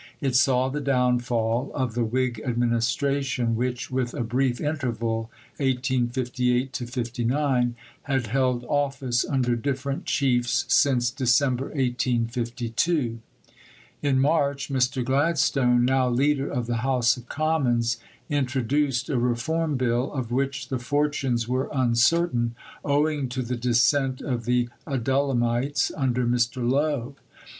[0.19, 7.75] It saw the downfall of the Whig Administration which, with a brief interval (1858 59),
[8.01, 13.19] had held office under different chiefs since December 1852.
[14.01, 15.05] In March Mr.
[15.05, 17.97] Gladstone, now leader of the House of Commons,
[18.27, 24.45] introduced a Reform Bill, of which the fortunes were uncertain owing to the dissent of
[24.45, 26.67] the Adullamites under Mr.
[26.67, 27.15] Lowe.